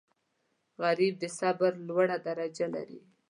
[0.83, 2.99] غریب د صبر لوړه درجه لري